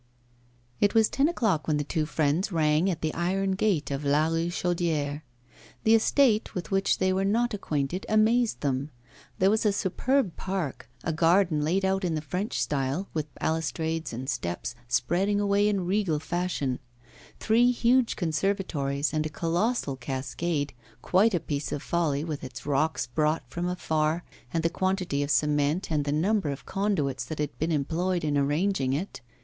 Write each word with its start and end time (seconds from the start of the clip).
It 0.79 0.95
was 0.95 1.09
ten 1.09 1.27
o'clock 1.27 1.67
when 1.67 1.77
the 1.77 1.83
two 1.83 2.07
friends 2.07 2.51
rang 2.51 2.89
at 2.89 3.01
the 3.01 3.13
iron 3.13 3.51
gate 3.51 3.91
of 3.91 4.03
La 4.03 4.29
Richaudière. 4.29 5.21
The 5.83 5.93
estate, 5.93 6.55
with 6.55 6.71
which 6.71 6.97
they 6.97 7.13
were 7.13 7.23
not 7.23 7.53
acquainted, 7.53 8.07
amazed 8.09 8.61
them. 8.61 8.89
There 9.37 9.51
was 9.51 9.63
a 9.63 9.71
superb 9.71 10.35
park, 10.35 10.89
a 11.03 11.13
garden 11.13 11.61
laid 11.63 11.85
out 11.85 12.03
in 12.03 12.15
the 12.15 12.21
French 12.21 12.59
style, 12.59 13.09
with 13.13 13.31
balustrades 13.35 14.11
and 14.11 14.27
steps 14.27 14.73
spreading 14.87 15.39
away 15.39 15.67
in 15.69 15.85
regal 15.85 16.17
fashion; 16.19 16.79
three 17.39 17.69
huge 17.69 18.15
conservatories 18.15 19.13
and 19.13 19.27
a 19.27 19.29
colossal 19.29 19.95
cascade 19.95 20.73
quite 21.03 21.35
a 21.35 21.39
piece 21.39 21.71
of 21.71 21.83
folly, 21.83 22.23
with 22.23 22.43
its 22.43 22.65
rocks 22.65 23.05
brought 23.05 23.47
from 23.51 23.67
afar, 23.69 24.23
and 24.51 24.63
the 24.63 24.69
quantity 24.71 25.21
of 25.21 25.29
cement 25.29 25.91
and 25.91 26.05
the 26.05 26.11
number 26.11 26.49
of 26.49 26.65
conduits 26.65 27.23
that 27.23 27.37
had 27.37 27.55
been 27.59 27.71
employed 27.71 28.23
in 28.23 28.35
arranging 28.35 28.93
it. 28.93 29.21